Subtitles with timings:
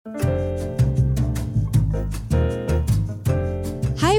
[0.00, 0.16] Hai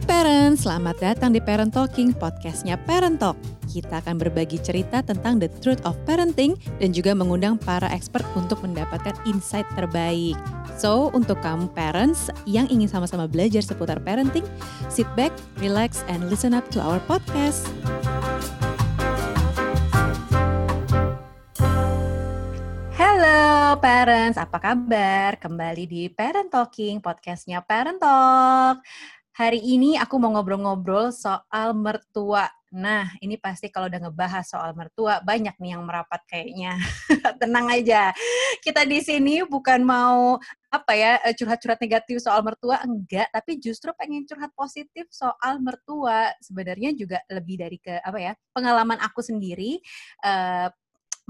[0.06, 3.34] parents, selamat datang di Parent Talking, podcastnya Parent Talk.
[3.66, 8.62] Kita akan berbagi cerita tentang the truth of parenting dan juga mengundang para expert untuk
[8.62, 10.38] mendapatkan insight terbaik.
[10.78, 14.46] So, untuk kamu parents yang ingin sama-sama belajar seputar parenting,
[14.86, 17.66] sit back, relax, and listen up to our podcast.
[23.72, 25.40] Halo parents, apa kabar?
[25.40, 28.84] Kembali di Parent Talking, podcastnya Parent Talk.
[29.32, 32.52] Hari ini aku mau ngobrol-ngobrol soal mertua.
[32.76, 36.76] Nah, ini pasti kalau udah ngebahas soal mertua, banyak nih yang merapat kayaknya.
[37.40, 38.12] Tenang aja.
[38.60, 40.36] Kita di sini bukan mau
[40.68, 46.28] apa ya eh, curhat-curhat negatif soal mertua enggak, tapi justru pengen curhat positif soal mertua.
[46.44, 49.80] Sebenarnya juga lebih dari ke apa ya pengalaman aku sendiri.
[50.20, 50.68] Uh,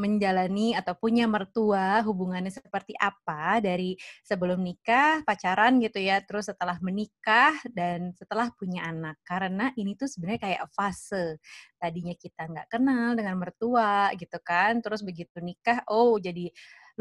[0.01, 3.93] menjalani atau punya mertua hubungannya seperti apa dari
[4.25, 9.21] sebelum nikah, pacaran gitu ya, terus setelah menikah dan setelah punya anak.
[9.21, 11.37] Karena ini tuh sebenarnya kayak fase.
[11.77, 16.49] Tadinya kita nggak kenal dengan mertua gitu kan, terus begitu nikah, oh jadi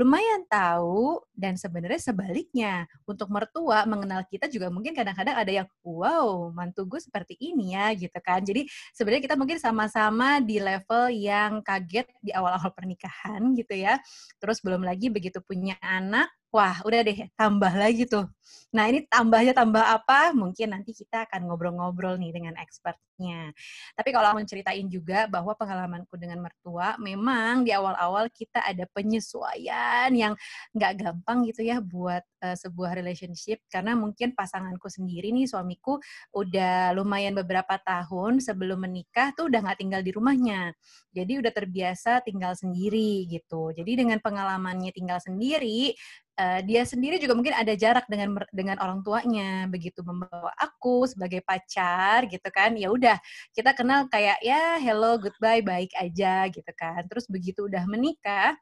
[0.01, 2.89] lumayan tahu dan sebenarnya sebaliknya.
[3.05, 7.93] Untuk mertua mengenal kita juga mungkin kadang-kadang ada yang wow mantu gue seperti ini ya
[7.93, 8.41] gitu kan.
[8.41, 8.65] Jadi
[8.97, 14.01] sebenarnya kita mungkin sama-sama di level yang kaget di awal-awal pernikahan gitu ya.
[14.41, 18.27] Terus belum lagi begitu punya anak Wah, udah deh, tambah lagi tuh.
[18.75, 20.34] Nah, ini tambahnya tambah apa?
[20.34, 23.55] Mungkin nanti kita akan ngobrol-ngobrol nih dengan expertnya.
[23.95, 30.11] Tapi kalau aku ceritain juga bahwa pengalamanku dengan mertua, memang di awal-awal kita ada penyesuaian
[30.11, 30.34] yang
[30.75, 33.62] nggak gampang gitu ya buat uh, sebuah relationship.
[33.71, 36.03] Karena mungkin pasanganku sendiri nih, suamiku
[36.34, 40.75] udah lumayan beberapa tahun sebelum menikah tuh udah nggak tinggal di rumahnya.
[41.15, 43.71] Jadi udah terbiasa tinggal sendiri gitu.
[43.71, 45.95] Jadi dengan pengalamannya tinggal sendiri,
[46.39, 51.41] uh, dia sendiri juga mungkin ada jarak dengan dengan orang tuanya begitu membawa aku sebagai
[51.42, 52.77] pacar gitu kan.
[52.77, 53.17] Ya udah
[53.56, 57.03] kita kenal kayak ya hello goodbye baik aja gitu kan.
[57.10, 58.55] Terus begitu udah menikah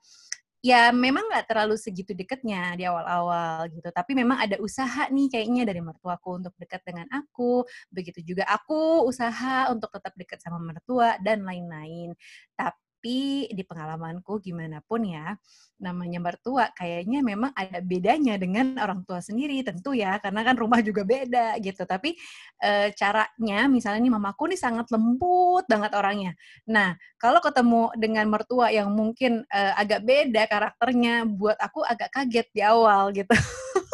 [0.59, 3.89] ya memang nggak terlalu segitu deketnya di awal-awal gitu.
[3.95, 7.63] Tapi memang ada usaha nih kayaknya dari mertuaku untuk dekat dengan aku.
[7.95, 12.15] Begitu juga aku usaha untuk tetap dekat sama mertua dan lain-lain.
[12.59, 15.39] Tapi tapi di pengalamanku gimana pun ya,
[15.79, 20.83] namanya mertua kayaknya memang ada bedanya dengan orang tua sendiri tentu ya, karena kan rumah
[20.83, 21.87] juga beda gitu.
[21.87, 22.19] Tapi
[22.59, 26.35] e, caranya misalnya nih mamaku nih sangat lembut banget orangnya.
[26.67, 32.51] Nah, kalau ketemu dengan mertua yang mungkin e, agak beda karakternya, buat aku agak kaget
[32.51, 33.31] di awal gitu.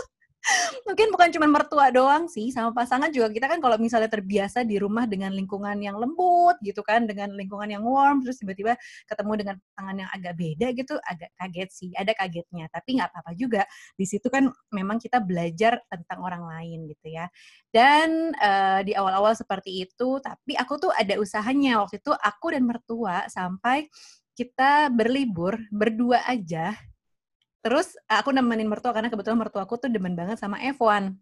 [0.84, 4.76] mungkin bukan cuma mertua doang sih sama pasangan juga kita kan kalau misalnya terbiasa di
[4.76, 8.76] rumah dengan lingkungan yang lembut gitu kan dengan lingkungan yang warm terus tiba-tiba
[9.08, 12.68] ketemu dengan pasangan yang agak beda gitu agak kaget sih ada kagetnya.
[12.68, 13.62] Tapi nggak apa-apa juga
[13.96, 17.26] di situ kan memang kita belajar tentang orang lain gitu ya.
[17.72, 22.62] Dan uh, di awal-awal seperti itu tapi aku tuh ada usahanya waktu itu aku dan
[22.68, 23.88] mertua sampai
[24.34, 26.74] kita berlibur berdua aja
[27.64, 31.16] Terus aku nemenin mertua karena kebetulan mertuaku tuh demen banget sama F1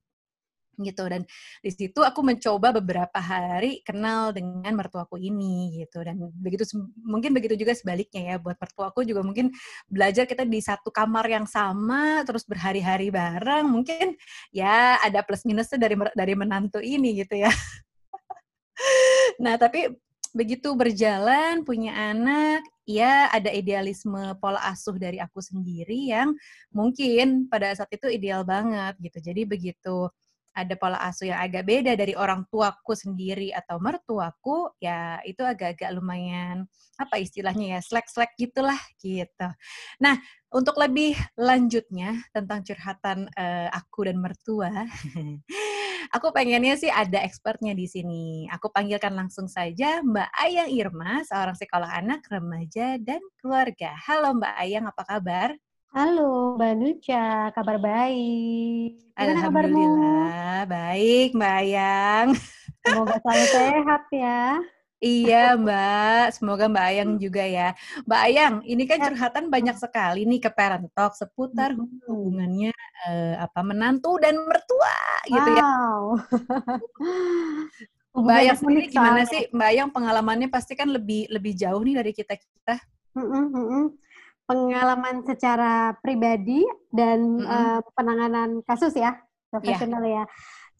[0.82, 1.04] gitu.
[1.06, 1.22] Dan
[1.62, 6.02] di situ aku mencoba beberapa hari kenal dengan mertuaku ini gitu.
[6.02, 6.66] Dan begitu
[6.98, 9.54] mungkin begitu juga sebaliknya ya buat mertuaku juga mungkin
[9.86, 14.18] belajar kita di satu kamar yang sama terus berhari-hari bareng mungkin
[14.50, 17.52] ya ada plus minusnya dari dari menantu ini gitu ya.
[19.42, 19.86] Nah tapi
[20.32, 26.32] begitu berjalan punya anak ya ada idealisme pola asuh dari aku sendiri yang
[26.72, 30.08] mungkin pada saat itu ideal banget gitu jadi begitu
[30.52, 35.90] ada pola asuh yang agak beda dari orang tuaku sendiri atau mertuaku, ya itu agak-agak
[35.96, 36.68] lumayan
[37.00, 39.48] apa istilahnya ya slack-slack gitulah gitu.
[40.04, 40.20] Nah
[40.52, 44.68] untuk lebih lanjutnya tentang curhatan uh, aku dan mertua,
[46.10, 48.50] aku pengennya sih ada expertnya di sini.
[48.50, 53.94] Aku panggilkan langsung saja Mbak Ayang Irma, seorang psikolog anak, remaja, dan keluarga.
[54.08, 55.54] Halo Mbak Ayang, apa kabar?
[55.92, 59.12] Halo Mbak Nucha, kabar baik.
[59.14, 60.72] Gimana Alhamdulillah, kabarmu?
[60.72, 62.28] baik Mbak Ayang.
[62.82, 64.42] Semoga selalu sehat ya.
[65.02, 67.74] Iya Mbak, semoga Mbak Ayang juga ya.
[68.06, 71.74] Mbak Ayang, ini kan curhatan banyak sekali nih ke Parent Talk seputar
[72.06, 72.70] hubungannya
[73.10, 74.94] eh, apa menantu dan mertua
[75.26, 75.34] wow.
[75.34, 75.64] gitu ya.
[78.14, 79.50] Mbak Ayang sendiri gimana sih?
[79.50, 82.78] Mbak Ayang pengalamannya pasti kan lebih lebih jauh nih dari kita kita.
[84.46, 86.62] Pengalaman secara pribadi
[86.94, 87.50] dan mm -hmm.
[87.50, 89.18] uh, penanganan kasus ya,
[89.50, 90.22] profesional yeah.
[90.22, 90.24] ya.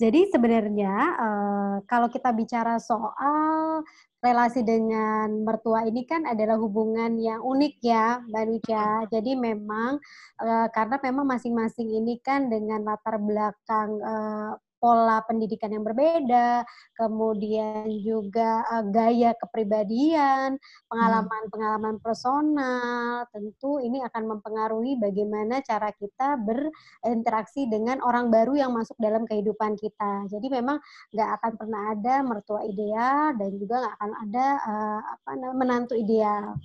[0.03, 3.83] Jadi sebenarnya uh, kalau kita bicara soal
[4.23, 8.87] relasi dengan mertua ini kan adalah hubungan yang unik ya, Mbak Nucha.
[9.11, 9.99] Jadi memang
[10.39, 16.67] uh, karena memang masing-masing ini kan dengan latar belakang uh, pola pendidikan yang berbeda,
[16.99, 20.59] kemudian juga uh, gaya kepribadian,
[20.91, 28.99] pengalaman-pengalaman personal, tentu ini akan mempengaruhi bagaimana cara kita berinteraksi dengan orang baru yang masuk
[28.99, 30.27] dalam kehidupan kita.
[30.27, 30.83] Jadi memang
[31.15, 35.95] nggak akan pernah ada mertua ideal dan juga nggak akan ada uh, apa namanya menantu
[35.95, 36.59] ideal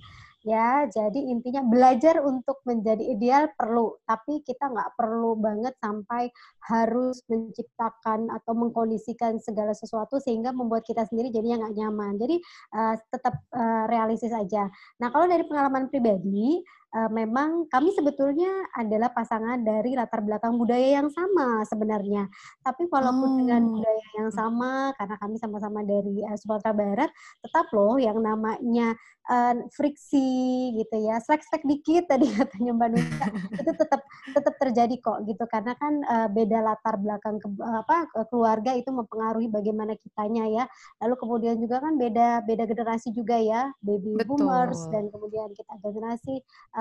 [0.48, 6.32] ya jadi intinya belajar untuk menjadi ideal perlu tapi kita nggak perlu banget sampai
[6.68, 12.12] harus menciptakan atau mengkondisikan segala sesuatu sehingga membuat kita sendiri jadinya nggak nyaman.
[12.20, 12.36] Jadi
[12.76, 14.68] uh, tetap uh, realistis aja.
[15.00, 16.60] Nah kalau dari pengalaman pribadi
[16.94, 22.28] uh, memang kami sebetulnya adalah pasangan dari latar belakang budaya yang sama sebenarnya.
[22.64, 23.38] Tapi walaupun hmm.
[23.44, 27.10] dengan budaya yang sama, karena kami sama-sama dari uh, Sumatera Barat,
[27.44, 28.96] tetap loh yang namanya
[29.28, 33.26] uh, friksi gitu ya, slack-slack dikit tadi katanya Mbak Nusa,
[33.60, 34.00] itu tetap
[34.32, 39.48] tetap terjadi kok gitu karena kan uh, beda latar belakang ke, apa keluarga itu mempengaruhi
[39.52, 40.64] bagaimana kitanya ya.
[41.04, 44.40] Lalu kemudian juga kan beda beda generasi juga ya, baby Betul.
[44.40, 46.40] boomers dan kemudian kita generasi
[46.76, 46.77] uh,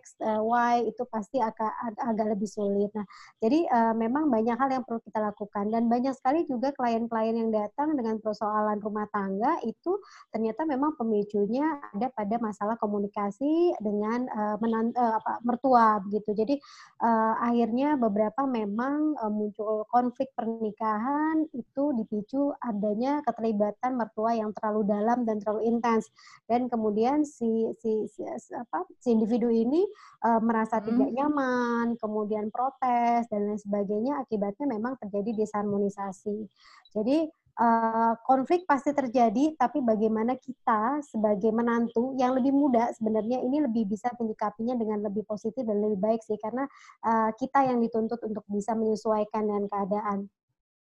[0.00, 2.90] X, uh, Y itu pasti agak agak lebih sulit.
[2.94, 3.06] Nah,
[3.42, 7.50] jadi uh, memang banyak hal yang perlu kita lakukan dan banyak sekali juga klien-klien yang
[7.50, 9.98] datang dengan persoalan rumah tangga itu
[10.30, 16.30] ternyata memang pemicunya ada pada masalah komunikasi dengan uh, menan, uh, apa, mertua begitu.
[16.36, 16.54] Jadi
[17.02, 24.84] uh, akhirnya beberapa memang uh, muncul konflik pernikahan itu dipicu adanya keterlibatan mertua yang terlalu
[24.84, 26.12] dalam dan terlalu intens
[26.44, 28.20] dan kemudian si si, si
[28.52, 29.88] apa si individu ini
[30.28, 30.86] uh, merasa hmm.
[30.92, 36.44] tidak nyaman, kemudian protes dan lain sebagainya akibatnya memang terjadi disharmonisasi.
[36.92, 37.24] Jadi
[37.56, 43.88] uh, konflik pasti terjadi, tapi bagaimana kita sebagai menantu yang lebih muda sebenarnya ini lebih
[43.88, 46.68] bisa menyikapinya dengan lebih positif dan lebih baik sih, karena
[47.06, 50.28] uh, kita yang dituntut untuk bisa menyesuaikan dengan keadaan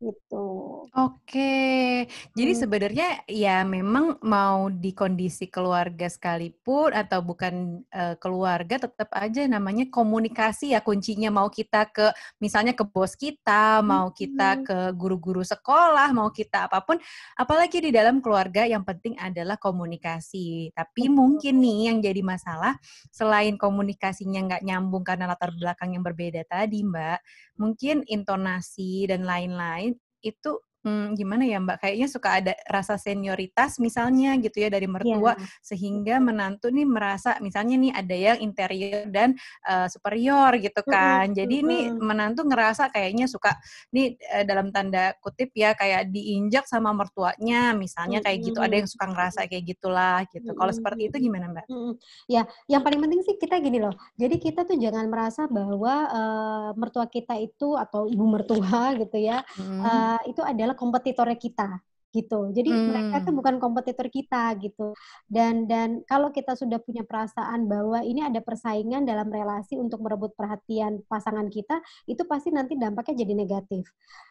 [0.00, 0.48] gitu.
[0.96, 2.60] Oke, jadi hmm.
[2.64, 9.86] sebenarnya ya memang mau di kondisi keluarga sekalipun atau bukan uh, keluarga tetap aja namanya
[9.92, 12.10] komunikasi ya kuncinya mau kita ke
[12.40, 16.96] misalnya ke bos kita, mau kita ke guru-guru sekolah, mau kita apa pun,
[17.36, 20.72] apalagi di dalam keluarga yang penting adalah komunikasi.
[20.72, 22.80] Tapi mungkin nih yang jadi masalah
[23.12, 27.18] selain komunikasinya nggak nyambung karena latar belakang yang berbeda tadi, Mbak,
[27.60, 29.89] mungkin intonasi dan lain-lain
[30.20, 31.78] itu hmm, gimana ya Mbak?
[31.80, 35.60] Kayaknya suka ada rasa senioritas misalnya gitu ya dari mertua yeah.
[35.62, 39.36] sehingga menantu nih merasa misalnya nih ada yang interior dan
[39.68, 41.30] uh, superior gitu kan.
[41.30, 41.38] Mm -hmm.
[41.38, 43.54] Jadi nih menantu ngerasa kayaknya suka
[43.94, 48.58] nih uh, dalam tanda kutip ya kayak diinjak sama mertuanya misalnya kayak gitu.
[48.58, 50.42] Ada yang suka ngerasa kayak gitulah gitu.
[50.42, 50.58] Mm -hmm.
[50.58, 51.66] Kalau seperti itu gimana Mbak?
[51.70, 51.94] Mm -hmm.
[52.28, 53.94] Ya, yang paling penting sih kita gini loh.
[54.18, 59.42] Jadi kita tuh jangan merasa bahwa uh, mertua kita itu atau ibu mertua gitu ya,
[59.56, 59.80] mm -hmm.
[59.80, 62.50] uh, itu adalah adalah kompetitornya kita gitu.
[62.50, 62.86] Jadi hmm.
[62.90, 64.94] mereka itu bukan kompetitor kita gitu.
[65.26, 70.34] Dan dan kalau kita sudah punya perasaan bahwa ini ada persaingan dalam relasi untuk merebut
[70.34, 71.78] perhatian pasangan kita,
[72.10, 73.86] itu pasti nanti dampaknya jadi negatif.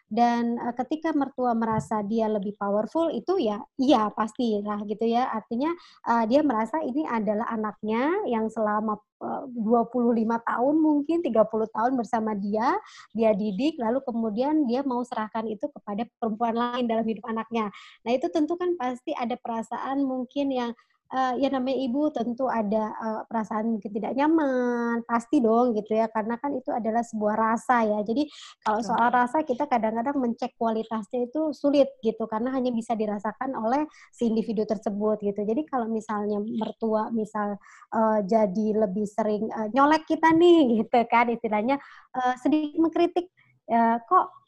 [0.10, 5.30] Dan uh, ketika mertua merasa dia lebih powerful itu ya iya pasti lah gitu ya.
[5.30, 5.70] Artinya
[6.10, 10.16] uh, dia merasa ini adalah anaknya yang selama 25
[10.48, 12.80] tahun mungkin 30 tahun bersama dia,
[13.12, 17.68] dia didik lalu kemudian dia mau serahkan itu kepada perempuan lain dalam hidup anaknya.
[18.08, 20.72] Nah, itu tentu kan pasti ada perasaan mungkin yang
[21.14, 26.10] uh, ya namanya ibu tentu ada uh, perasaan mungkin tidak nyaman, pasti dong gitu ya,
[26.10, 28.00] karena kan itu adalah sebuah rasa ya.
[28.02, 28.26] Jadi
[28.64, 33.86] kalau soal rasa kita kadang-kadang mencek kualitasnya itu sulit gitu, karena hanya bisa dirasakan oleh
[34.16, 35.42] si individu tersebut gitu.
[35.44, 37.60] Jadi kalau misalnya mertua misal
[37.94, 41.82] uh, jadi lebih sering uh, nyolek kita nih gitu kan istilahnya
[42.16, 43.28] uh, sedikit mengkritik
[43.70, 44.39] ya, kok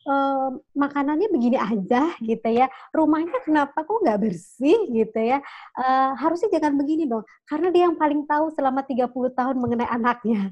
[0.74, 2.67] makanannya begini aja gitu ya.
[2.89, 5.39] Rumahnya kenapa kok nggak bersih gitu ya?
[5.77, 7.22] Uh, harusnya jangan begini dong.
[7.46, 10.50] Karena dia yang paling tahu selama 30 tahun mengenai anaknya.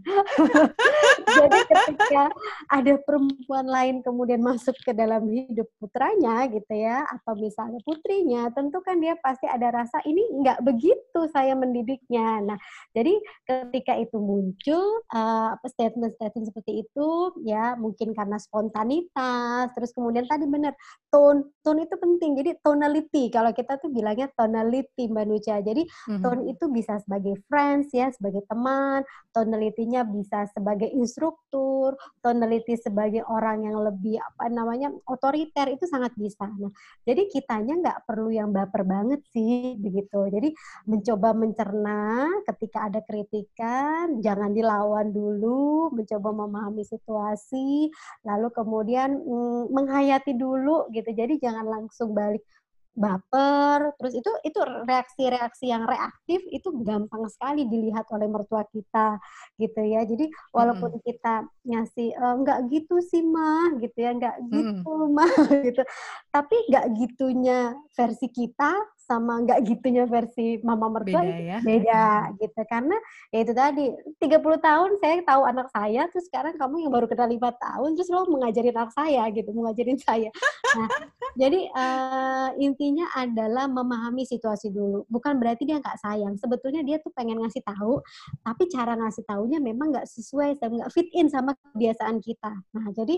[1.40, 2.34] Jadi ketika
[2.68, 8.82] ada perempuan lain kemudian masuk ke dalam hidup putranya gitu ya atau misalnya putrinya tentu
[8.82, 12.44] kan dia pasti ada rasa ini nggak begitu saya mendidiknya.
[12.44, 12.58] Nah
[12.92, 13.14] jadi
[13.46, 17.10] ketika itu muncul uh, statement-statement seperti itu
[17.46, 19.39] ya mungkin karena spontanitas
[19.74, 20.76] terus kemudian tadi benar
[21.08, 22.36] tone tone itu penting.
[22.40, 25.56] Jadi tonality kalau kita tuh bilangnya tonality Mbak Nucha.
[25.64, 26.22] Jadi mm-hmm.
[26.22, 29.02] tone itu bisa sebagai friends ya, sebagai teman,
[29.34, 36.14] tonality-nya bisa sebagai instruksi terstruktur, tonality sebagai orang yang lebih apa namanya otoriter itu sangat
[36.16, 36.46] bisa.
[36.46, 36.72] Nah,
[37.06, 40.30] jadi kitanya nggak perlu yang baper banget sih begitu.
[40.30, 40.54] Jadi
[40.86, 47.90] mencoba mencerna ketika ada kritikan, jangan dilawan dulu, mencoba memahami situasi,
[48.26, 49.22] lalu kemudian
[49.70, 51.10] menghayati dulu gitu.
[51.14, 52.42] Jadi jangan langsung balik
[53.00, 59.16] baper, terus itu itu reaksi-reaksi yang reaktif itu gampang sekali dilihat oleh mertua kita
[59.56, 60.04] gitu ya.
[60.04, 61.04] Jadi walaupun hmm.
[61.08, 65.16] kita ngasih e, enggak gitu sih mah gitu ya, enggak gitu hmm.
[65.16, 65.32] mah
[65.68, 65.82] gitu.
[66.28, 67.60] Tapi enggak gitunya
[67.96, 68.76] versi kita
[69.10, 71.58] sama nggak gitunya versi mama mertua beda, ya?
[71.66, 72.06] beda
[72.38, 72.94] gitu karena
[73.34, 73.86] ya itu tadi
[74.22, 78.14] 30 tahun saya tahu anak saya terus sekarang kamu yang baru kenal lima tahun terus
[78.14, 80.30] lo mengajarin anak saya gitu mengajarin saya
[80.78, 80.90] nah
[81.38, 85.06] jadi uh, intinya adalah memahami situasi dulu.
[85.12, 86.34] Bukan berarti dia nggak sayang.
[86.40, 88.02] Sebetulnya dia tuh pengen ngasih tahu
[88.42, 92.54] tapi cara ngasih tahunya memang nggak sesuai nggak fit in sama kebiasaan kita.
[92.74, 93.16] Nah jadi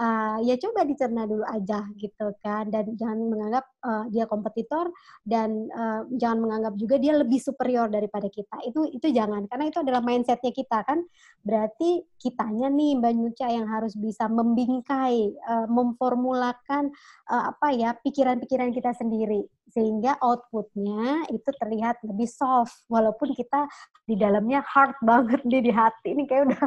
[0.00, 2.68] uh, ya coba dicerna dulu aja gitu kan.
[2.72, 4.88] Dan jangan menganggap uh, dia kompetitor
[5.26, 8.62] dan uh, jangan menganggap juga dia lebih superior daripada kita.
[8.64, 9.44] Itu itu jangan.
[9.50, 11.04] Karena itu adalah mindsetnya kita kan.
[11.44, 16.92] Berarti kitanya nih Mbak Nuca yang harus bisa membingkai, uh, memformulakan
[17.32, 19.42] uh, apa ya pikiran-pikiran kita sendiri.
[19.70, 23.66] Sehingga outputnya itu terlihat lebih soft walaupun kita
[24.06, 26.62] di dalamnya hard banget nih di hati ini kayak udah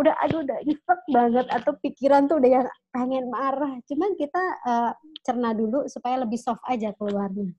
[0.00, 3.72] udah aduh udah nyesek banget atau pikiran tuh udah yang pengen marah.
[3.88, 4.92] Cuman kita uh,
[5.24, 7.52] cerna dulu supaya lebih soft aja keluarnya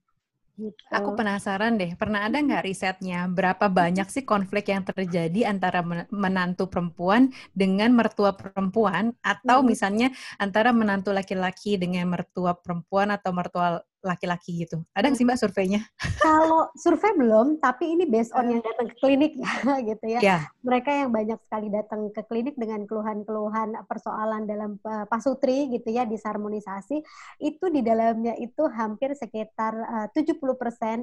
[0.60, 0.76] Gitu.
[0.92, 5.80] Aku penasaran deh, pernah ada nggak risetnya berapa banyak sih konflik yang terjadi antara
[6.12, 9.16] menantu perempuan dengan mertua perempuan?
[9.24, 14.80] Atau misalnya antara menantu laki-laki dengan mertua perempuan atau mertua laki-laki gitu.
[14.96, 15.80] Ada nggak sih Mbak surveinya?
[16.20, 19.52] Kalau survei belum, tapi ini based on yang datang ke klinik ya
[19.92, 20.20] gitu ya.
[20.20, 20.40] Yeah.
[20.64, 26.08] Mereka yang banyak sekali datang ke klinik dengan keluhan-keluhan persoalan dalam uh, pasutri gitu ya,
[26.08, 27.04] disharmonisasi,
[27.40, 30.40] itu di dalamnya itu hampir sekitar uh, 70%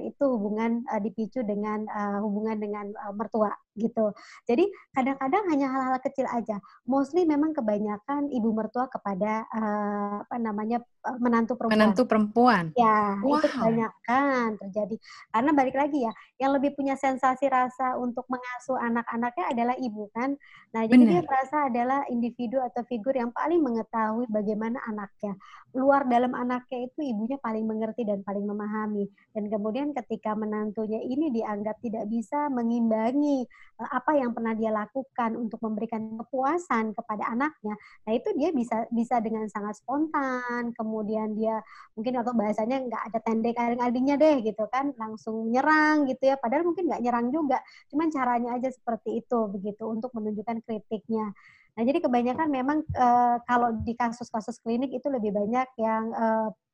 [0.02, 4.12] itu hubungan uh, dipicu dengan uh, hubungan dengan uh, mertua gitu.
[4.50, 6.58] Jadi kadang-kadang hanya hal-hal kecil aja.
[6.90, 10.82] Mostly memang kebanyakan ibu mertua kepada uh, apa namanya
[11.22, 11.78] menantu perempuan.
[11.78, 12.64] Menantu perempuan.
[12.74, 13.38] Ya, wow.
[13.38, 14.96] itu kebanyakan terjadi.
[15.34, 20.38] Karena balik lagi ya, yang lebih punya sensasi rasa untuk mengasuh anak-anaknya adalah ibu kan.
[20.72, 20.92] Nah, Bener.
[20.94, 25.36] jadi dia merasa adalah individu atau figur yang paling mengetahui bagaimana anaknya.
[25.76, 29.06] Luar dalam anaknya itu ibunya paling mengerti dan paling memahami.
[29.34, 33.46] Dan kemudian ketika menantunya ini dianggap tidak bisa mengimbangi
[33.78, 37.76] eh, apa yang pernah dia lakukan untuk memberikan kepuasan kepada anaknya,
[38.06, 40.74] nah itu dia bisa bisa dengan sangat spontan.
[40.74, 41.62] Kemudian dia
[41.94, 46.70] mungkin atau bahasanya nggak ada tendek aling-alingnya deh gitu kan langsung nyerang gitu ya padahal
[46.70, 47.58] mungkin nggak nyerang juga
[47.90, 51.34] cuman caranya aja seperti itu begitu untuk menunjukkan kritiknya
[51.74, 53.08] nah jadi kebanyakan memang e,
[53.46, 56.26] kalau di kasus-kasus klinik itu lebih banyak yang e,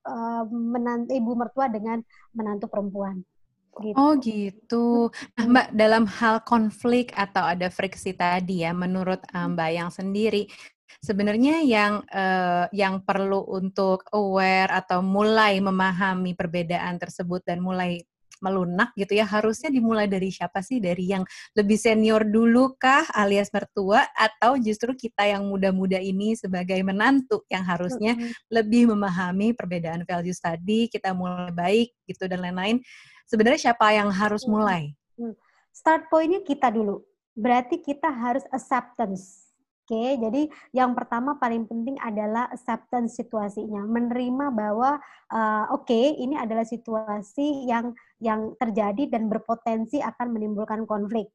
[0.07, 0.15] e,
[0.51, 2.03] menantu ibu mertua dengan
[2.35, 3.23] menantu perempuan
[3.81, 3.97] Gitu.
[3.97, 5.09] Oh gitu.
[5.33, 10.45] Nah Mbak, dalam hal konflik atau ada friksi tadi ya, menurut Mbak yang sendiri,
[10.99, 18.03] sebenarnya yang uh, yang perlu untuk aware atau mulai memahami perbedaan tersebut dan mulai
[18.43, 20.83] melunak gitu ya harusnya dimulai dari siapa sih?
[20.83, 21.23] Dari yang
[21.55, 24.03] lebih senior dulu kah alias mertua?
[24.11, 28.51] Atau justru kita yang muda-muda ini sebagai menantu yang harusnya mm-hmm.
[28.51, 32.83] lebih memahami perbedaan values tadi kita mulai baik gitu dan lain-lain.
[33.23, 34.91] Sebenarnya siapa yang harus mulai?
[35.71, 36.99] Start pointnya kita dulu.
[37.33, 39.42] Berarti kita harus acceptance
[39.83, 44.95] Oke, okay, jadi yang pertama paling penting adalah acceptance situasinya, menerima bahwa
[45.27, 47.91] uh, oke okay, ini adalah situasi yang
[48.23, 51.27] yang terjadi dan berpotensi akan menimbulkan konflik.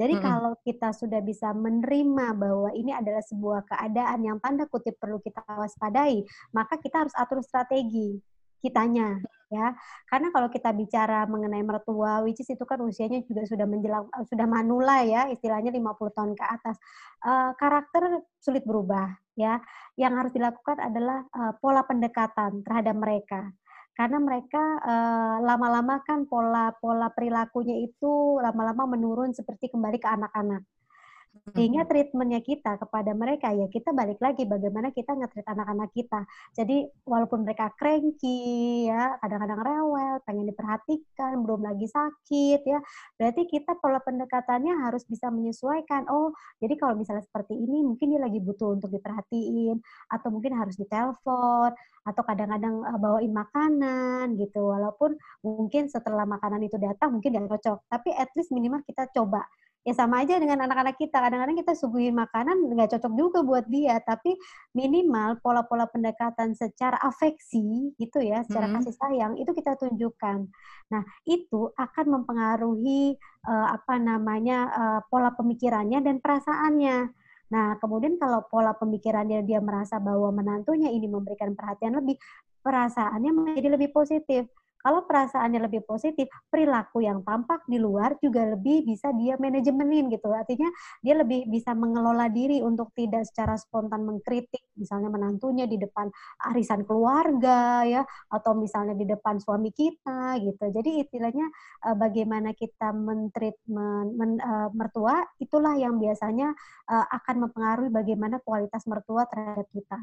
[0.00, 0.24] Jadi -hmm.
[0.24, 5.44] kalau kita sudah bisa menerima bahwa ini adalah sebuah keadaan yang tanda kutip perlu kita
[5.44, 6.24] waspadai,
[6.56, 8.16] maka kita harus atur strategi
[8.64, 9.20] kitanya
[9.52, 9.76] ya.
[10.08, 14.24] Karena kalau kita bicara mengenai mertua, which is itu kan usianya juga sudah menjelang uh,
[14.24, 16.76] sudah manula ya, istilahnya 50 tahun ke atas.
[17.20, 19.60] Uh, karakter sulit berubah ya.
[20.00, 23.52] Yang harus dilakukan adalah uh, pola pendekatan terhadap mereka.
[23.92, 24.80] Karena mereka
[25.44, 30.64] lama-lama uh, kan pola-pola perilakunya itu lama-lama menurun seperti kembali ke anak-anak.
[31.32, 36.28] Sehingga treatmentnya kita kepada mereka ya kita balik lagi bagaimana kita nge-treat anak-anak kita.
[36.52, 42.78] Jadi walaupun mereka cranky ya, kadang-kadang rewel, pengen diperhatikan, belum lagi sakit ya.
[43.16, 46.04] Berarti kita pola pendekatannya harus bisa menyesuaikan.
[46.12, 49.80] Oh, jadi kalau misalnya seperti ini mungkin dia lagi butuh untuk diperhatiin
[50.12, 51.72] atau mungkin harus ditelepon
[52.06, 54.68] atau kadang-kadang uh, bawain makanan gitu.
[54.68, 59.48] Walaupun mungkin setelah makanan itu datang mungkin dia cocok, tapi at least minimal kita coba
[59.82, 61.18] ya sama aja dengan anak-anak kita.
[61.18, 64.38] Kadang-kadang kita suguhin makanan nggak cocok juga buat dia, tapi
[64.74, 68.74] minimal pola-pola pendekatan secara afeksi gitu ya, secara hmm.
[68.78, 70.46] kasih sayang itu kita tunjukkan.
[70.94, 77.10] Nah, itu akan mempengaruhi uh, apa namanya uh, pola pemikirannya dan perasaannya.
[77.52, 82.16] Nah, kemudian kalau pola pemikirannya dia merasa bahwa menantunya ini memberikan perhatian lebih,
[82.64, 84.48] perasaannya menjadi lebih positif.
[84.82, 90.28] Kalau perasaannya lebih positif, perilaku yang tampak di luar juga lebih bisa dia manajemenin gitu.
[90.34, 90.68] Artinya
[91.00, 96.10] dia lebih bisa mengelola diri untuk tidak secara spontan mengkritik, misalnya menantunya di depan
[96.50, 100.64] arisan keluarga ya, atau misalnya di depan suami kita gitu.
[100.74, 101.46] Jadi istilahnya
[101.86, 106.52] eh, bagaimana kita mentreatment men, uh, mertua, itulah yang biasanya
[106.90, 109.98] uh, akan mempengaruhi bagaimana kualitas mertua terhadap kita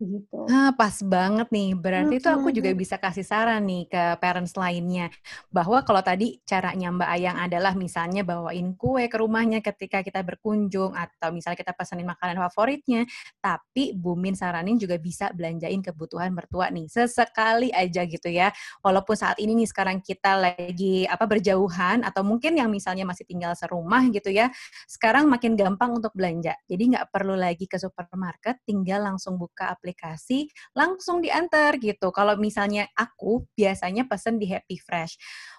[0.00, 0.46] gitu.
[0.48, 1.76] Ah, pas banget nih.
[1.76, 5.12] Berarti itu aku juga bisa kasih saran nih ke parents lainnya
[5.52, 10.96] bahwa kalau tadi caranya Mbak Ayang adalah misalnya bawain kue ke rumahnya ketika kita berkunjung
[10.96, 13.04] atau misalnya kita pesenin makanan favoritnya,
[13.44, 18.48] tapi Bumin saranin juga bisa belanjain kebutuhan mertua nih sesekali aja gitu ya.
[18.80, 23.52] Walaupun saat ini nih sekarang kita lagi apa berjauhan atau mungkin yang misalnya masih tinggal
[23.52, 24.48] serumah gitu ya,
[24.88, 26.56] sekarang makin gampang untuk belanja.
[26.70, 32.12] Jadi nggak perlu lagi ke supermarket, tinggal langsung buka aplikasi aplikasi langsung diantar gitu.
[32.12, 35.16] Kalau misalnya aku biasanya pesen di Happy Fresh.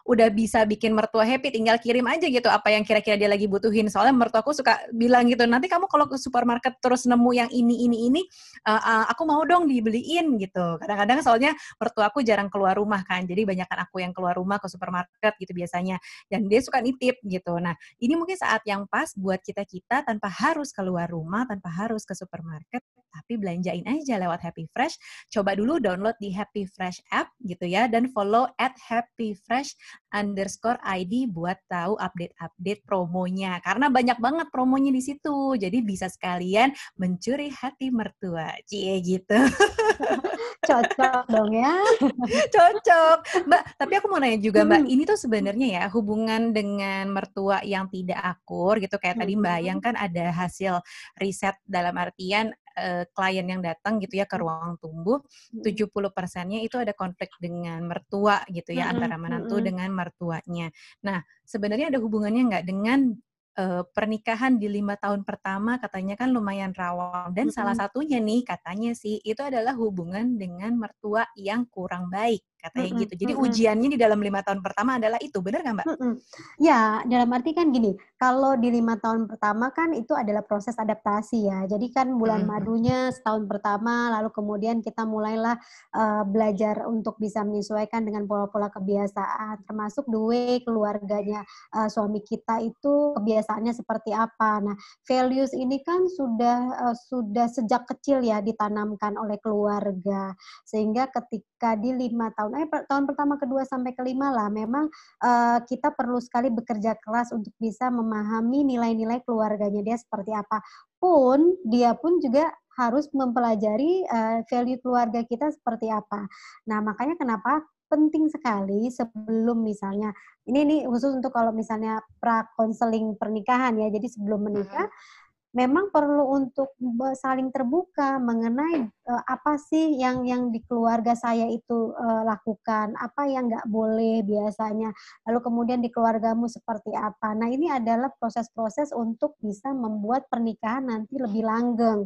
[0.09, 3.85] Udah bisa bikin mertua happy, tinggal kirim aja gitu apa yang kira-kira dia lagi butuhin.
[3.93, 8.09] Soalnya mertuaku suka bilang gitu, nanti kamu kalau ke supermarket terus nemu yang ini, ini,
[8.09, 8.21] ini,
[8.65, 10.81] uh, uh, aku mau dong dibeliin gitu.
[10.81, 15.37] Kadang-kadang soalnya mertuaku jarang keluar rumah kan, jadi banyakkan aku yang keluar rumah ke supermarket
[15.37, 16.01] gitu biasanya.
[16.25, 17.61] Dan dia suka nitip gitu.
[17.61, 22.17] Nah, ini mungkin saat yang pas buat kita-kita tanpa harus keluar rumah, tanpa harus ke
[22.17, 24.95] supermarket, tapi belanjain aja lewat Happy Fresh.
[25.33, 29.73] Coba dulu download di Happy Fresh app gitu ya dan follow at Happy Fresh
[30.09, 33.61] underscore ID buat tahu update-update promonya.
[33.61, 35.53] Karena banyak banget promonya di situ.
[35.55, 38.57] Jadi bisa sekalian mencuri hati mertua.
[38.65, 39.37] Cie gitu.
[40.69, 41.73] Cocok dong ya.
[42.55, 43.17] Cocok.
[43.47, 44.93] Mbak, tapi aku mau nanya juga Mbak, hmm.
[44.93, 49.23] ini tuh sebenarnya ya hubungan dengan mertua yang tidak akur gitu kayak hmm.
[49.25, 50.83] tadi Mbak Ayang kan ada hasil
[51.17, 55.19] riset dalam artian uh, klien yang datang gitu ya ke ruang tumbuh,
[55.51, 60.71] 70 persennya itu ada konflik dengan mertua gitu ya, antara menantu dengan mertuanya.
[61.03, 63.13] Nah, sebenarnya ada hubungannya nggak dengan
[63.59, 65.77] uh, pernikahan di lima tahun pertama?
[65.77, 67.35] Katanya kan lumayan rawan.
[67.35, 67.57] Dan mm -hmm.
[67.59, 72.91] salah satunya nih katanya sih itu adalah hubungan dengan mertua yang kurang baik katanya mm
[72.91, 73.01] -hmm.
[73.07, 73.13] gitu.
[73.15, 73.47] Jadi mm -hmm.
[73.49, 75.87] ujiannya di dalam lima tahun pertama adalah itu, benar nggak Mbak?
[75.87, 76.13] Mm -hmm.
[76.59, 81.47] Ya, dalam arti kan gini, kalau di lima tahun pertama kan itu adalah proses adaptasi
[81.47, 81.59] ya.
[81.65, 82.59] Jadi kan bulan mm -hmm.
[82.59, 85.55] madunya setahun pertama, lalu kemudian kita mulailah
[85.95, 93.15] uh, belajar untuk bisa menyesuaikan dengan pola-pola kebiasaan, termasuk the keluarganya uh, suami kita itu
[93.15, 94.59] kebiasaannya seperti apa.
[94.61, 94.75] Nah,
[95.07, 100.33] values ini kan sudah uh, sudah sejak kecil ya ditanamkan oleh keluarga,
[100.67, 104.89] sehingga ketika di lima tahun tahun, eh tahun pertama, kedua sampai kelima lah, memang
[105.21, 110.59] uh, kita perlu sekali bekerja keras untuk bisa memahami nilai-nilai keluarganya dia seperti apa.
[110.97, 116.25] Pun dia pun juga harus mempelajari uh, value keluarga kita seperti apa.
[116.67, 120.13] Nah makanya kenapa penting sekali sebelum misalnya
[120.45, 125.89] ini ini khusus untuk kalau misalnya pra konseling pernikahan ya jadi sebelum menikah hmm memang
[125.89, 126.77] perlu untuk
[127.17, 133.25] saling terbuka mengenai uh, apa sih yang yang di keluarga saya itu uh, lakukan, apa
[133.25, 134.93] yang nggak boleh biasanya,
[135.25, 137.33] lalu kemudian di keluargamu seperti apa.
[137.33, 142.05] Nah ini adalah proses-proses untuk bisa membuat pernikahan nanti lebih langgeng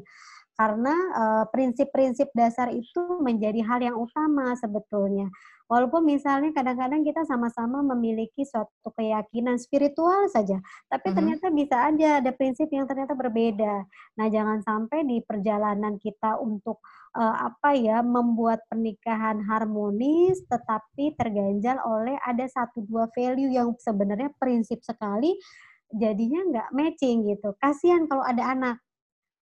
[0.53, 0.93] karena
[1.49, 5.25] prinsip-prinsip uh, dasar itu menjadi hal yang utama sebetulnya.
[5.71, 10.59] Walaupun misalnya kadang-kadang kita sama-sama memiliki suatu keyakinan spiritual saja,
[10.91, 11.15] tapi mm-hmm.
[11.15, 13.87] ternyata bisa aja ada prinsip yang ternyata berbeda.
[14.19, 16.83] Nah, jangan sampai di perjalanan kita untuk
[17.15, 24.35] uh, apa ya membuat pernikahan harmonis, tetapi terganjal oleh ada satu dua value yang sebenarnya
[24.35, 25.33] prinsip sekali,
[25.93, 27.55] jadinya nggak matching gitu.
[27.57, 28.75] Kasihan kalau ada anak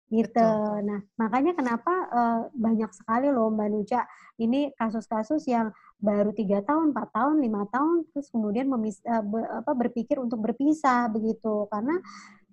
[0.08, 0.32] gitu.
[0.40, 0.88] Betul.
[0.88, 4.00] Nah, makanya kenapa uh, banyak sekali loh Mbak Nuca
[4.40, 9.42] ini kasus-kasus yang baru tiga tahun, empat tahun, lima tahun, terus kemudian memis uh, be,
[9.44, 11.98] apa, berpikir untuk berpisah begitu karena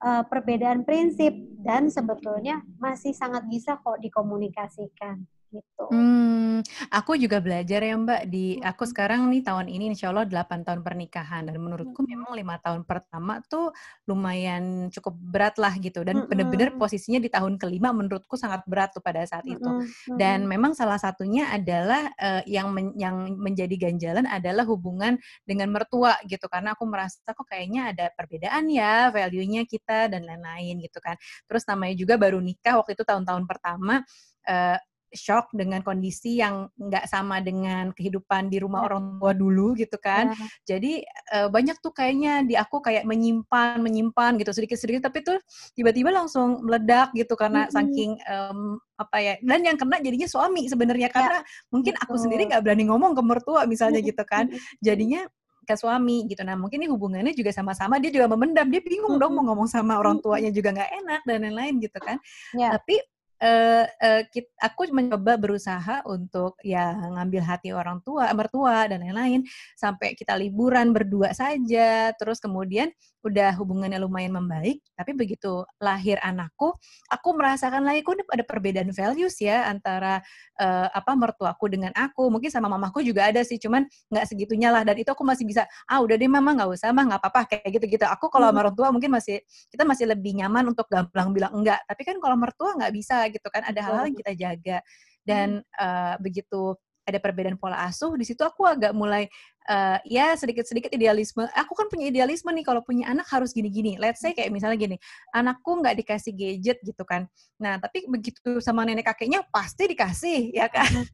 [0.03, 5.23] uh, perbedaan prinsip dan sebetulnya masih sangat bisa kok dikomunikasikan
[5.55, 5.85] gitu.
[5.93, 8.89] Hmm, aku juga belajar ya Mbak di aku Mhm.
[8.89, 12.09] sekarang nih tahun ini insya Allah 8 tahun pernikahan dan menurutku Mhm.
[12.09, 13.69] memang lima tahun pertama tuh
[14.09, 16.81] lumayan cukup berat lah gitu dan bener-bener Mhm.
[16.81, 19.85] posisinya di tahun kelima menurutku sangat berat tuh pada saat itu Mhm
[20.17, 20.49] dan mhm.
[20.49, 26.49] memang salah satunya adalah uh, yang men- yang menjadi ganjalan adalah hubungan dengan mertua gitu
[26.49, 31.13] karena aku merasa kok kayaknya ada perbedaan ya value-nya kita dan lain-lain gitu kan
[31.45, 34.01] terus namanya juga baru nikah waktu itu tahun-tahun pertama
[34.49, 34.77] uh,
[35.15, 38.87] shock dengan kondisi yang nggak sama dengan kehidupan di rumah Ya.
[38.91, 40.35] orang tua dulu gitu kan.
[40.35, 40.75] Ya.
[40.75, 41.01] Jadi
[41.33, 45.39] uh, banyak tuh kayaknya di aku kayak menyimpan menyimpan gitu sedikit-sedikit tapi tuh
[45.73, 47.71] tiba-tiba langsung meledak gitu karena Mhm.
[47.71, 51.39] saking um, apa ya dan yang kena jadinya suami sebenarnya Ya, karena
[51.71, 54.51] mungkin aku sendiri nggak berani ngomong ke mertua misalnya gitu kan.
[54.79, 55.23] Jadinya
[55.65, 56.45] ke suami gitu.
[56.45, 58.69] Nah mungkin ini hubungannya juga sama-sama dia juga memendam.
[58.69, 62.21] Dia bingung dong mau ngomong sama orang tuanya juga nggak enak dan lain-lain gitu kan.
[62.53, 62.69] Ya.
[62.77, 63.01] Tapi
[63.45, 69.45] eh eh, kit aku mencoba berusaha untuk ya ngambil hati orang tua, mertua dan lain-lain
[69.77, 72.09] sampai kita liburan berdua saja.
[72.17, 72.89] Terus kemudian
[73.25, 76.77] udah hubungannya lumayan membaik, tapi begitu lahir anakku,
[77.09, 80.21] aku merasakan lagi kok ada perbedaan values ya antara
[80.61, 82.29] eh, apa mertuaku dengan aku.
[82.29, 83.83] Mungkin sama mamaku juga ada sih, cuman
[84.13, 84.85] nggak segitunya lah.
[84.85, 87.69] Dan itu aku masih bisa, ah udah deh mama nggak usah mah nggak apa-apa kayak
[87.81, 88.05] gitu-gitu.
[88.05, 88.63] Aku kalau sama Mhm.
[88.69, 89.41] orang tua mungkin masih
[89.73, 91.81] kita masih lebih nyaman untuk gampang bilang enggak.
[91.89, 93.65] Tapi kan kalau mertua nggak bisa gitu kan.
[93.65, 94.77] Ada hal-hal yang kita jaga.
[95.25, 99.29] Dan eh, begitu ada perbedaan pola asuh, di situ aku agak mulai
[99.69, 101.45] eh, ya sedikit-sedikit idealisme.
[101.53, 103.97] Aku kan punya idealisme nih kalau punya anak harus gini-gini.
[103.97, 104.97] Let's say kayak misalnya gini,
[105.33, 107.27] anakku nggak dikasih gadget gitu kan.
[107.57, 111.05] Nah tapi begitu sama nenek kakeknya pasti dikasih ya kan.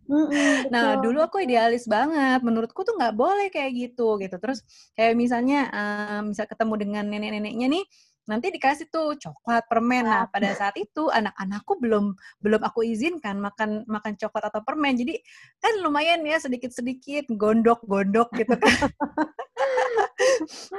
[0.72, 2.40] Nah, dulu aku idealis banget.
[2.44, 4.36] Menurutku tuh nggak boleh kayak gitu, gitu.
[4.40, 4.64] Terus
[4.96, 7.84] kayak misalnya, eee, misal ketemu dengan nenek-neneknya nih,
[8.32, 10.08] nanti dikasih tuh coklat, permen.
[10.08, 14.96] Nah, pada saat itu anak-anakku belum belum aku izinkan makan makan coklat atau permen.
[14.96, 15.20] Jadi
[15.60, 18.88] kan lumayan ya sedikit-sedikit gondok-gondok gitu kan.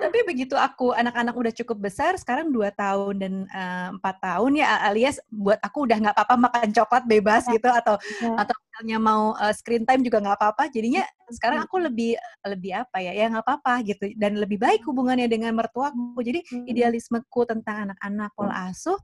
[0.02, 4.66] Tapi begitu aku anak-anak udah cukup besar, sekarang 2 tahun dan, eee, 4 tahun ya,
[4.90, 8.38] alias buat aku udah nggak apa-apa makan coklat bebas gitu atau Ya.
[8.38, 10.64] atau misalnya mau, eee, screen time juga nggak apa-apa.
[10.74, 15.30] Jadinya sekarang aku lebih lebih apa ya, ya nggak apa-apa gitu dan lebih baik hubungannya
[15.30, 16.18] dengan mertuaku.
[16.20, 18.98] Jadi idealismeku tentang anak-anak, pola asuh,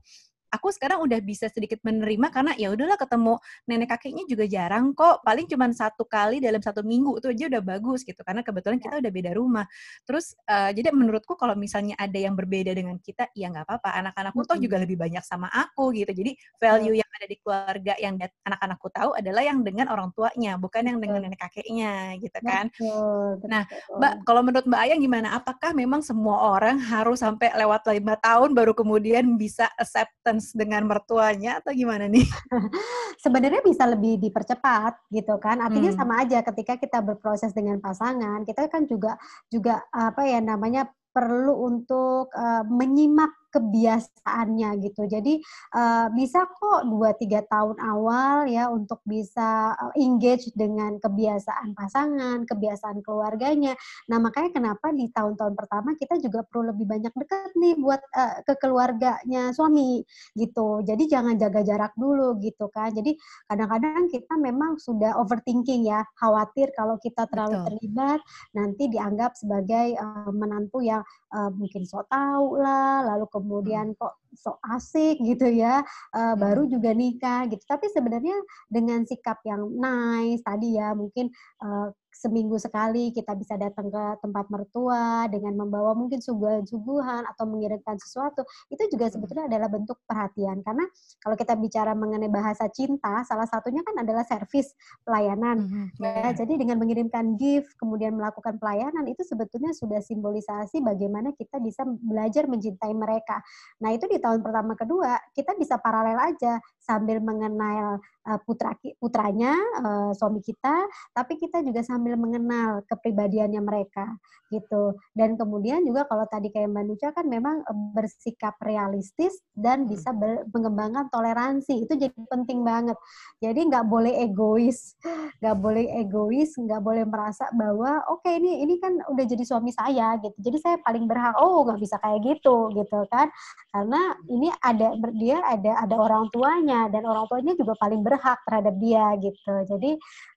[0.53, 3.37] aku sekarang udah bisa sedikit menerima karena ya udahlah ketemu
[3.69, 7.61] nenek kakeknya juga jarang kok, paling cuman 1 kali dalam 1 minggu, itu aja udah
[7.65, 8.91] bagus gitu, karena kebetulan Ya.
[8.91, 9.65] kita udah beda rumah.
[10.07, 14.41] Terus, eee, jadi menurutku kalau misalnya ada yang berbeda dengan kita, ya nggak apa-apa, anak-anakku
[14.47, 14.63] toh Mhm.
[14.63, 16.11] juga lebih banyak sama aku gitu.
[16.13, 20.83] Jadi value yang ada di keluarga yang anak-anakku tahu adalah yang dengan orang tuanya, bukan
[20.87, 22.69] yang dengan nenek kakeknya gitu kan.
[22.79, 23.67] Betul Nah,
[23.99, 25.35] Mbak, kalau menurut Mbak Ayang gimana?
[25.35, 31.59] Apakah memang semua orang harus sampai lewat 5 tahun baru kemudian bisa acceptance dengan mertuanya
[31.61, 32.25] atau gimana nih?
[33.23, 35.59] Sebenarnya bisa lebih dipercepat gitu kan.
[35.59, 35.99] Artinya Mmm.
[35.99, 39.19] sama aja ketika kita berproses dengan pasangan, kita kan juga
[39.51, 45.05] juga apa ya namanya, perlu untuk, eee, menyimak kebiasaannya gitu.
[45.09, 45.41] Jadi,
[45.75, 52.45] eee, bisa kok 2, 3 tahun awal ya untuk bisa, eee, engage dengan kebiasaan pasangan,
[52.45, 53.73] kebiasaan keluarganya.
[54.09, 58.35] Nah, makanya kenapa di tahun-tahun pertama kita juga perlu lebih banyak dekat nih buat, eee,
[58.47, 60.01] ke keluarganya suami
[60.37, 60.81] gitu.
[60.85, 62.93] Jadi jangan jaga jarak dulu gitu kan.
[62.93, 63.15] Jadi
[63.49, 67.79] kadang-kadang kita memang sudah overthinking ya, khawatir kalau kita terlalu Betul.
[67.79, 68.19] terlibat
[68.55, 71.01] nanti dianggap sebagai, eee, menantu yang,
[71.33, 73.38] eee, mungkin sok tahu lah, lalu Mhm.
[73.41, 75.81] Kemudian kok sok asik gitu ya,
[76.15, 76.69] eee, baru Mhm.
[76.69, 77.63] juga nikah gitu.
[77.65, 78.35] Tapi sebenarnya
[78.69, 81.31] dengan sikap yang nice tadi ya, mungkin,
[81.63, 87.95] eee, seminggu sekali kita bisa datang ke tempat mertua dengan membawa mungkin suguhan-suguhan atau mengirimkan
[88.01, 88.43] sesuatu,
[88.73, 89.13] itu juga Mhm.
[89.13, 90.61] sebetulnya adalah bentuk perhatian.
[90.65, 90.85] Karena
[91.23, 94.73] kalau kita bicara mengenai bahasa cinta, salah satunya kan adalah servis
[95.05, 96.31] pelayanan Mhm, ya.
[96.31, 96.33] bener.
[96.35, 102.45] Jadi dengan mengirimkan gift, kemudian melakukan pelayanan, itu sebetulnya sudah simbolisasi bagaimana kita bisa belajar
[102.49, 103.41] mencintai mereka.
[103.83, 107.99] Nah, itu di tahun pertama, kedua, kita bisa paralel aja sambil mengenal,
[108.45, 110.85] putra ki putranya, eee, suami kita,
[111.17, 114.05] tapi kita juga sambil mengenal kepribadiannya mereka,
[114.53, 114.93] gitu.
[115.17, 119.89] Dan kemudian juga kalau tadi kayak Mbak Nucha kan memang, eee, bersikap realistis dan Mhm.
[119.95, 122.97] bisa ber mengembangkan toleransi, itu jadi penting banget.
[123.41, 124.93] Jadi nggak boleh egois,
[125.41, 130.19] nggak boleh egois, nggak boleh merasa bahwa, "Oke, ini ini kan udah jadi suami saya,"
[130.19, 133.31] gitu, "jadi saya paling berhak." Oh, nggak bisa kayak gitu, gitu kan.
[133.71, 138.75] Karena ini ada dia ada ada orang tuanya dan orang tuanya juga paling berhak terhadap
[138.81, 139.53] dia, gitu.
[139.71, 139.91] Jadi,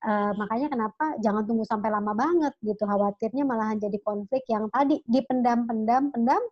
[0.07, 5.01] eee, makanya kenapa jangan tunggu sampai lama banget gitu, khawatirnya malahan jadi konflik yang tadi
[5.11, 6.43] dipendam pendam pendam,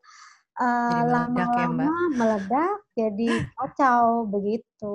[0.60, 4.92] eee, Jadi meledak ya, lama-lama meledak, jadi kacau begitu.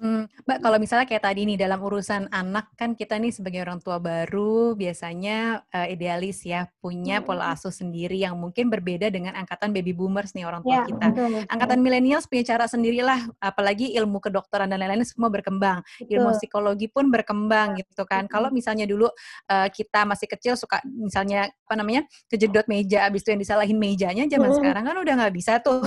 [0.00, 3.76] Hmm, Mbak, kalau misalnya kayak tadi nih dalam urusan anak kan kita nih sebagai orang
[3.84, 9.76] tua baru biasanya uh, idealis ya punya pola asuh sendiri yang mungkin berbeda dengan angkatan
[9.76, 11.06] baby boomers nih orang tua ya, kita.
[11.12, 16.16] Betul, Angkatan milenials punya cara sendirilah, apalagi ilmu kedokteran dan lain-lain semua berkembang, betul.
[16.16, 18.24] ilmu psikologi pun berkembang gitu kan.
[18.24, 19.12] Kalau misalnya dulu
[19.52, 24.24] uh, kita masih kecil suka misalnya apa namanya kejedot meja, abis itu yang disalahin mejanya,
[24.24, 25.84] zaman sekarang kan udah nggak bisa tuh.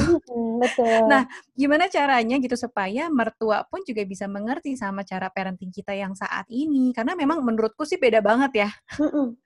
[0.62, 1.10] Betul.
[1.10, 6.18] Nah, gimana caranya gitu supaya mertua pun juga bisa mengerti sama cara parenting kita yang
[6.18, 8.70] saat ini karena memang menurutku sih beda banget ya.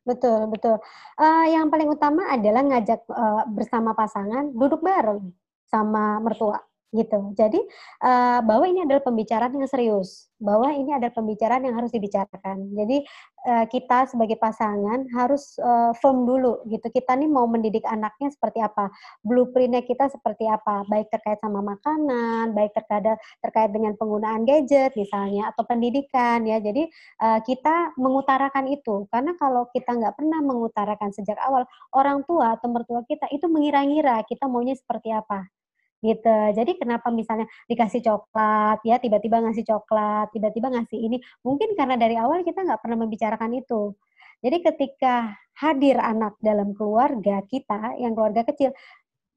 [0.07, 0.79] betul betul.
[1.19, 5.19] Uh, yang paling utama adalah ngajak uh, bersama pasangan duduk bareng
[5.67, 6.63] sama mertua
[6.95, 7.36] gitu.
[7.36, 7.60] Jadi
[8.04, 12.71] uh, bahwa ini adalah pembicaraan yang serius, bahwa ini adalah pembicaraan yang harus dibicarakan.
[12.71, 13.04] Jadi
[13.43, 16.88] uh, kita sebagai pasangan harus uh, firm dulu gitu.
[16.88, 18.88] Kita nih mau mendidik anaknya seperti apa,
[19.19, 25.52] blueprintnya kita seperti apa, baik terkait sama makanan, baik terkait terkait dengan penggunaan gadget misalnya
[25.52, 26.63] atau pendidikan ya.
[26.63, 26.88] Jadi
[27.19, 32.71] uh, kita mengutarakan itu karena kalau kita nggak pernah mengutarakan sejak awal, orang tua atau
[32.71, 35.47] mertua kita itu mengira-ngira kita maunya seperti apa
[36.01, 36.38] gitu.
[36.53, 42.15] Jadi kenapa misalnya dikasih coklat ya tiba-tiba ngasih coklat, tiba-tiba ngasih ini, mungkin karena dari
[42.19, 43.93] awal kita nggak pernah membicarakan itu.
[44.41, 48.69] Jadi ketika hadir anak dalam keluarga kita, yang keluarga kecil,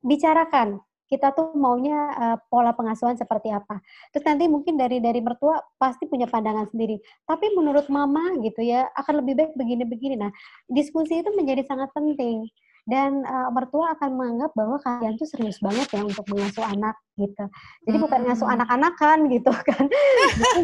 [0.05, 3.83] bicarakan kita tuh maunya uh, pola pengasuhan seperti apa.
[4.15, 7.03] Terus nanti mungkin dari dari mertua pasti punya pandangan sendiri.
[7.27, 10.15] Tapi menurut mama gitu ya akan lebih baik begini-begini.
[10.15, 10.31] Nah,
[10.71, 12.47] diskusi itu menjadi sangat penting
[12.91, 17.45] dan uh, mertua akan menganggap bahwa kalian tuh serius banget ya untuk mengasuh anak gitu.
[17.87, 18.05] Jadi hmm.
[18.05, 19.85] bukan ngasuh anak-anakan gitu kan.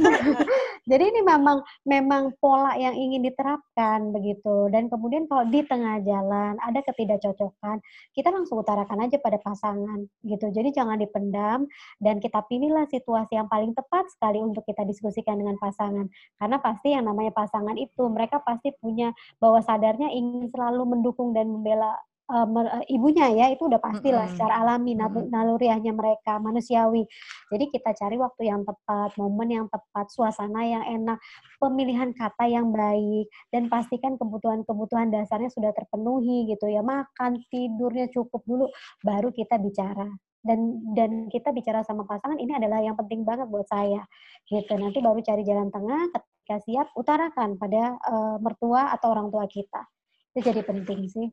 [0.90, 4.70] Jadi ini memang memang pola yang ingin diterapkan begitu.
[4.70, 7.82] Dan kemudian kalau di tengah jalan ada ketidakcocokan,
[8.14, 10.46] kita langsung utarakan aja pada pasangan gitu.
[10.50, 11.66] Jadi jangan dipendam
[12.02, 16.06] dan kita pilihlah situasi yang paling tepat sekali untuk kita diskusikan dengan pasangan.
[16.38, 19.10] Karena pasti yang namanya pasangan itu mereka pasti punya
[19.42, 24.34] bahwa sadarnya ingin selalu mendukung dan membela uh, ibunya ya itu udah pastilah mm -hmm.
[24.34, 24.92] secara alami
[25.30, 27.06] naluriahnya mereka manusiawi.
[27.50, 31.18] Jadi kita cari waktu yang tepat, momen yang tepat, suasana yang enak,
[31.62, 36.82] pemilihan kata yang baik dan pastikan kebutuhan-kebutuhan dasarnya sudah terpenuhi gitu ya.
[36.82, 38.66] Makan, tidurnya cukup dulu
[39.06, 40.06] baru kita bicara.
[40.46, 44.02] Dan dan kita bicara sama pasangan ini adalah yang penting banget buat saya.
[44.46, 44.78] Gitu.
[44.78, 49.82] Nanti baru cari jalan tengah ketika siap utarakan pada uh, mertua atau orang tua kita.
[50.30, 51.26] Itu jadi penting sih.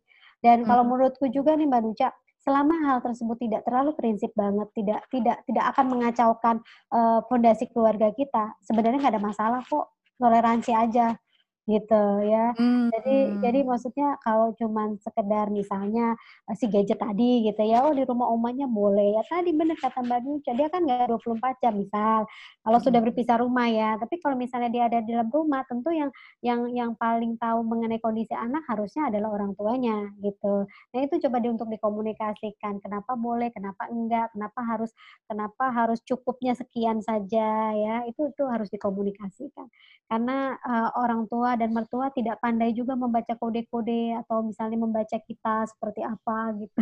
[0.43, 2.11] Dan kalau menurutku juga nih Mbak Nuca,
[2.43, 6.55] selama hal tersebut tidak terlalu prinsip banget, tidak tidak tidak akan mengacaukan
[6.91, 11.15] uh, fondasi keluarga kita, sebenarnya nggak ada masalah kok, toleransi aja
[11.63, 12.51] gitu ya.
[12.59, 12.91] Hmm.
[12.91, 16.15] Jadi jadi maksudnya kalau cuman sekedar misalnya
[16.51, 19.23] uh, si gadget tadi gitu ya, oh di rumah omanya boleh ya.
[19.23, 22.27] Tadi benar kata Mbak Nuca, dia kan nggak 24 jam misal.
[22.63, 22.85] Kalau hmm.
[22.85, 23.95] sudah berpisah rumah ya.
[23.95, 26.11] Tapi kalau misalnya dia ada di dalam rumah, tentu yang
[26.43, 30.67] yang yang paling tahu mengenai kondisi anak harusnya adalah orang tuanya gitu.
[30.67, 32.83] Nah, itu coba di untuk dikomunikasikan.
[32.83, 34.91] Kenapa boleh, kenapa enggak, kenapa harus
[35.31, 38.03] kenapa harus cukupnya sekian saja ya.
[38.03, 39.71] Itu itu harus dikomunikasikan.
[40.11, 45.67] Karena uh, orang tua dan mertua tidak pandai juga membaca kode-kode atau misalnya membaca kita
[45.69, 46.79] seperti apa gitu.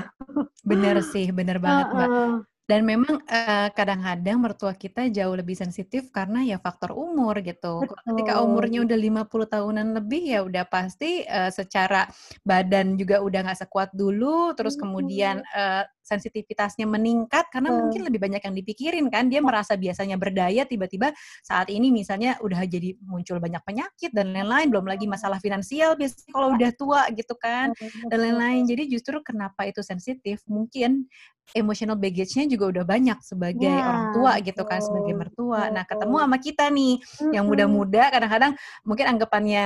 [0.62, 1.98] Bener sih, bener banget uh, uh.
[1.98, 2.52] Mbak.
[2.72, 7.84] Dan memang uh, kadang-kadang mertua kita jauh lebih sensitif karena ya faktor umur gitu.
[7.84, 8.00] Betul.
[8.08, 12.08] Ketika umurnya udah 50 tahunan lebih ya udah pasti uh, secara
[12.48, 17.78] badan juga udah nggak sekuat dulu, terus kemudian uh, sensitivitasnya meningkat karena hmm.
[17.78, 21.14] mungkin lebih banyak yang dipikirin kan dia merasa biasanya berdaya tiba-tiba
[21.46, 26.32] saat ini misalnya udah jadi muncul banyak penyakit dan lain-lain belum lagi masalah finansial biasanya
[26.34, 27.72] kalau udah tua gitu kan
[28.10, 31.08] dan lain-lain jadi justru kenapa itu sensitif mungkin
[31.52, 35.68] emotional baggage-nya juga udah banyak sebagai ya, orang tua gitu kan sebagai mertua.
[35.68, 37.32] Nah, ketemu sama kita nih mm-hmm.
[37.36, 38.54] yang muda-muda kadang-kadang
[38.88, 39.66] mungkin anggapannya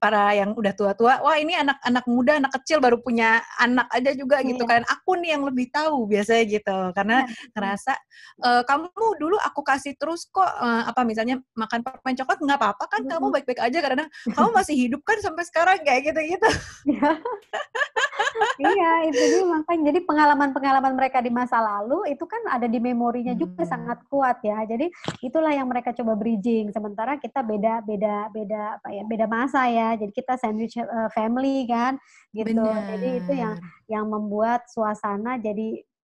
[0.00, 4.40] para yang udah tua-tua, wah ini anak-anak muda, anak kecil baru punya anak aja juga
[4.40, 4.80] gitu iya.
[4.80, 4.82] kan.
[4.88, 6.78] Aku nih yang lebih tahu biasanya gitu.
[6.92, 7.32] Karena ya.
[7.56, 7.92] ngerasa
[8.40, 8.86] e, kamu
[9.18, 13.26] dulu aku kasih terus kok e, apa misalnya makan permen coklat nggak apa-apa kan kamu
[13.32, 16.48] baik-baik aja karena kamu masih hidup kan sampai sekarang kayak gitu-gitu.
[16.88, 17.10] Iya.
[18.74, 23.34] iya, itu dia makanya jadi pengalaman-pengalaman mereka di masa lalu itu kan ada di memorinya
[23.34, 23.70] juga hmm.
[23.70, 24.62] sangat kuat ya.
[24.66, 24.90] Jadi
[25.22, 26.70] itulah yang mereka coba bridging.
[26.74, 29.02] Sementara kita beda beda beda apa ya?
[29.06, 29.94] Beda masa ya.
[29.98, 31.96] Jadi kita sandwich uh, family kan
[32.34, 32.58] gitu.
[32.58, 32.86] Bener.
[32.94, 33.54] Jadi itu yang
[33.88, 35.57] yang membuat suasana jadi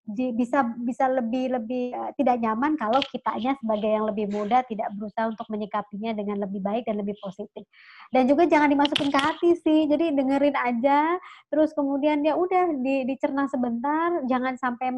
[0.04, 5.32] bisa bisa lebih lebih uh, tidak nyaman kalau kitanya sebagai yang lebih muda tidak berusaha
[5.32, 7.64] untuk menyikapinya dengan lebih baik dan lebih positif.
[8.12, 9.88] Dan juga jangan dimasukin ke hati sih.
[9.88, 11.16] Jadi dengerin aja
[11.48, 14.92] terus kemudian ya udah di, dicerna sebentar, jangan sampai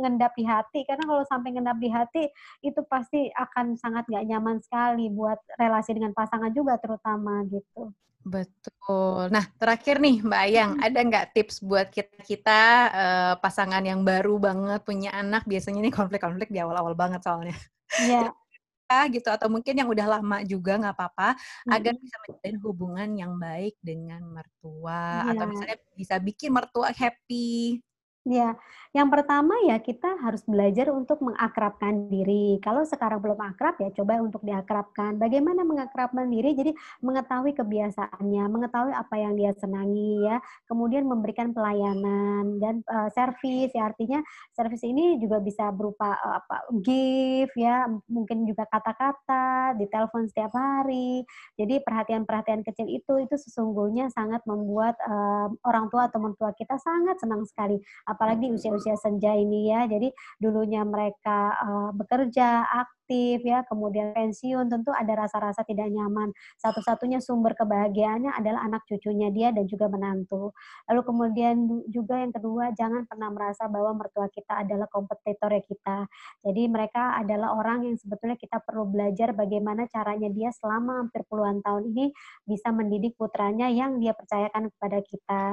[0.00, 2.24] mengendap di hati karena kalau sampai mengendap di hati
[2.64, 7.92] itu pasti akan sangat gak nyaman sekali buat relasi dengan pasangan juga terutama gitu.
[8.24, 9.28] Betul.
[9.28, 10.86] Nah, terakhir nih Mbak Ayang, hmm.
[10.88, 15.44] ada nggak tips buat kita-kita uh, pasangan yang baru banget punya anak?
[15.44, 17.56] Biasanya nih konflik-konflik di awal-awal banget soalnya.
[18.00, 18.32] Iya.
[18.32, 19.06] Yeah.
[19.10, 21.72] gitu atau mungkin yang udah lama juga nggak apa-apa hmm.
[21.72, 25.30] agar bisa menjalin hubungan yang baik dengan mertua yeah.
[25.34, 27.82] atau misalnya bisa bikin mertua happy.
[28.24, 28.56] Ya,
[28.96, 32.56] yang pertama ya kita harus belajar untuk mengakrabkan diri.
[32.64, 35.20] Kalau sekarang belum akrab ya coba untuk diakrabkan.
[35.20, 36.56] Bagaimana mengakrabkan diri?
[36.56, 36.72] Jadi
[37.04, 43.92] mengetahui kebiasaannya, mengetahui apa yang dia senangi ya, kemudian memberikan pelayanan dan uh, servis ya
[43.92, 44.24] artinya
[44.56, 50.48] servis ini juga bisa berupa uh, apa gift ya, mungkin juga kata-kata, di telepon setiap
[50.56, 51.28] hari.
[51.60, 57.20] Jadi perhatian-perhatian kecil itu itu sesungguhnya sangat membuat uh, orang tua atau mentua kita sangat
[57.20, 57.76] senang sekali
[58.14, 59.90] apalagi usia-usia senja ini ya.
[59.90, 62.64] Jadi dulunya mereka uh, bekerja
[63.04, 66.32] aktif ya, kemudian pensiun tentu ada rasa-rasa tidak nyaman.
[66.56, 70.56] Satu-satunya sumber kebahagiaannya adalah anak cucunya dia dan juga menantu.
[70.88, 71.56] Lalu kemudian
[71.92, 75.98] juga yang kedua jangan pernah merasa bahwa mertua kita adalah kompetitor ya kita.
[76.46, 81.60] Jadi mereka adalah orang yang sebetulnya kita perlu belajar bagaimana caranya dia selama hampir puluhan
[81.60, 82.14] tahun ini
[82.48, 85.44] bisa mendidik putranya yang dia percayakan kepada kita.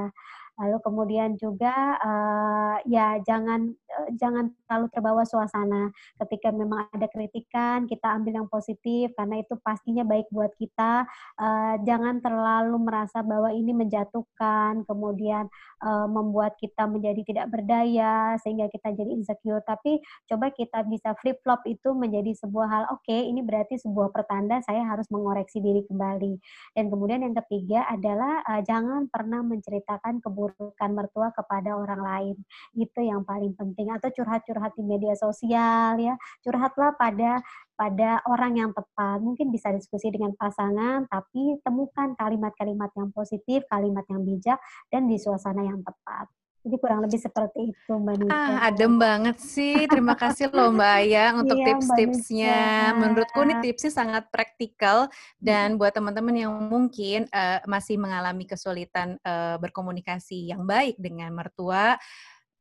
[0.60, 5.90] Lalu kemudian juga uh, ya jangan uh, jangan terlalu terbawa suasana.
[6.22, 11.08] Ketika memang ada kritikan, kita ambil yang positif karena itu pastinya baik buat kita.
[11.40, 15.50] Uh, jangan terlalu merasa bahwa ini menjatuhkan, kemudian
[15.82, 19.64] uh, membuat kita menjadi tidak berdaya sehingga kita jadi insecure.
[19.66, 19.98] Tapi
[20.30, 22.84] coba kita bisa flip flop itu menjadi sebuah hal.
[22.94, 26.38] Oke, okay, ini berarti sebuah pertanda saya harus mengoreksi diri kembali.
[26.78, 32.36] Dan kemudian yang ketiga adalah uh, jangan pernah menceritakan keburukan keburukan mertua kepada orang lain.
[32.76, 33.90] Itu yang paling penting.
[33.92, 36.16] Atau curhat-curhat di media sosial ya.
[36.44, 37.42] Curhatlah pada
[37.76, 39.18] pada orang yang tepat.
[39.24, 44.62] Mungkin bisa diskusi dengan pasangan, tapi temukan kalimat-kalimat yang positif, kalimat yang bijak,
[44.94, 46.30] dan di suasana yang tepat.
[46.62, 48.34] Jadi kurang lebih seperti itu Mbak Nika.
[48.34, 49.90] Ah, adem banget sih.
[49.90, 52.62] Terima kasih loh Mbak Ayang untuk iya, tips-tipsnya.
[53.02, 55.10] Menurutku ini tipsnya sangat praktikal
[55.42, 61.98] dan buat teman-teman yang mungkin uh, masih mengalami kesulitan uh, berkomunikasi yang baik dengan mertua,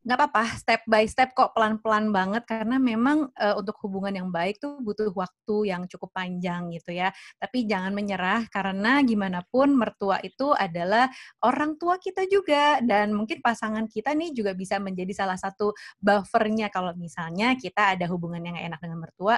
[0.01, 2.43] nggak apa-apa step by step kok pelan-pelan banget.
[2.49, 7.13] Karena memang uh, untuk hubungan yang baik tuh butuh waktu yang cukup panjang gitu ya.
[7.37, 11.09] Tapi jangan menyerah karena gimana pun mertua itu adalah
[11.45, 12.81] orang tua kita juga.
[12.81, 16.73] Dan mungkin pasangan kita nih juga bisa menjadi salah satu buffernya.
[16.73, 19.37] Kalau misalnya kita ada hubungan yang enak dengan mertua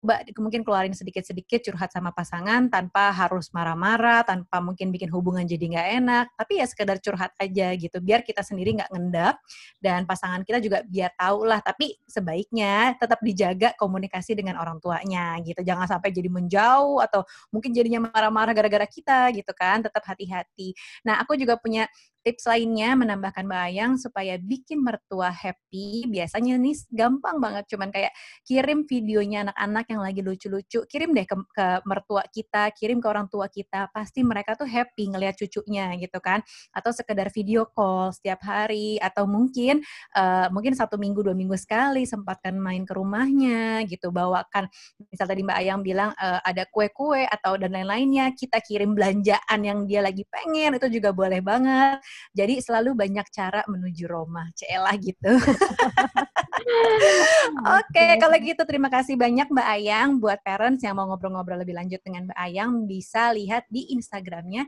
[0.00, 5.64] coba mungkin keluarin sedikit-sedikit curhat sama pasangan tanpa harus marah-marah, tanpa mungkin bikin hubungan jadi
[5.74, 9.38] nggak enak, tapi ya sekedar curhat aja gitu, biar kita sendiri nggak ngendap
[9.78, 11.60] dan pasangan kita juga biar tahu lah.
[11.62, 17.22] Tapi sebaiknya tetap dijaga komunikasi dengan orang tuanya gitu, jangan sampai jadi menjauh atau
[17.54, 20.74] mungkin jadinya marah-marah gara-gara kita gitu kan, tetap hati-hati.
[21.06, 21.86] Nah aku juga punya
[22.24, 26.08] tips lainnya menambahkan bayang supaya bikin mertua happy.
[26.08, 28.16] Biasanya nih gampang banget, cuman kayak
[28.48, 33.28] kirim videonya anak-anak yang lagi lucu-lucu, kirim deh ke, ke mertua kita, kirim ke orang
[33.28, 33.92] tua kita.
[33.92, 36.40] Pasti mereka tuh happy ngelihat cucunya gitu kan.
[36.72, 39.84] Atau sekedar video call setiap hari, atau mungkin
[40.16, 44.72] uh, mungkin satu minggu dua minggu sekali sempatkan main ke rumahnya gitu, bawakan.
[45.12, 49.84] Misal tadi Mbak Ayang bilang uh, ada kue-kue atau dan lain-lainnya, kita kirim belanjaan yang
[49.84, 52.00] dia lagi pengen itu juga boleh banget
[52.32, 54.48] jadi selalu banyak cara menuju Roma.
[54.56, 55.32] Celah gitu.
[56.64, 60.08] Oke, okay, kalau gitu terima kasih banyak Mbak Ayang.
[60.16, 64.64] Buat parents yang mau ngobrol-ngobrol lebih lanjut dengan Mbak Ayang, bisa lihat di Instagramnya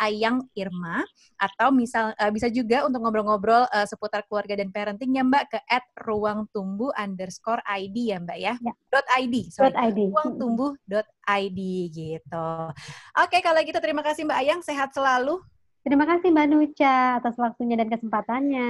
[0.00, 1.04] @ayangirma
[1.36, 5.58] atau misal uh, bisa juga untuk ngobrol-ngobrol uh, seputar keluarga dan parenting ya Mbak ke
[6.02, 8.54] @ruangtumbuh underscore id ya Mbak ya.
[8.58, 8.72] ya.
[8.90, 9.70] Dot id, sorry.
[9.70, 9.98] Dot id.
[10.10, 11.60] Ruangtumbuh dot id
[11.94, 12.50] gitu.
[13.20, 14.60] Oke, okay, kalau gitu terima kasih Mbak Ayang.
[14.66, 15.38] Sehat selalu.
[15.80, 18.68] Terima kasih Mbak Nucha atas waktunya dan kesempatannya.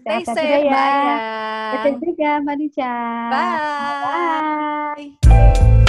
[0.00, 0.86] Sehat juga ya.
[1.76, 2.94] Sehat juga Mbak Nucha.
[3.28, 5.04] Bye.
[5.28, 5.84] Bye.